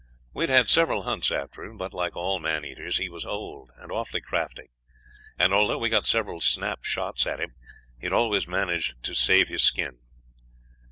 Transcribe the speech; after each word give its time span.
We 0.33 0.41
had 0.47 0.49
had 0.49 0.69
several 0.71 1.03
hunts 1.03 1.29
after 1.31 1.63
him, 1.63 1.77
but, 1.77 1.93
like 1.93 2.15
all 2.15 2.39
man 2.39 2.65
eaters, 2.65 2.97
he 2.97 3.07
was 3.07 3.23
old 3.23 3.69
and 3.77 3.91
awfully 3.91 4.19
crafty; 4.19 4.71
and 5.37 5.53
although 5.53 5.77
we 5.77 5.89
got 5.89 6.07
several 6.07 6.41
snap 6.41 6.83
shots 6.83 7.27
at 7.27 7.39
him, 7.39 7.53
he 7.99 8.07
had 8.07 8.13
always 8.13 8.47
managed 8.47 8.95
to 9.03 9.13
save 9.13 9.47
his 9.47 9.61
skin. 9.61 9.99